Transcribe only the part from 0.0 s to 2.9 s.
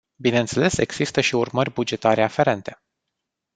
Bineînțeles, există și urmări bugetare aferente.